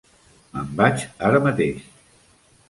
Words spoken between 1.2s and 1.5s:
ara